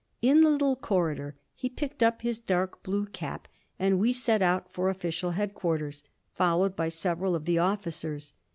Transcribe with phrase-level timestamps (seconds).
[0.23, 4.73] In the little corridor he picked up his dark blue cap and we set out
[4.73, 8.33] for official headquarters, followed by several of the officers.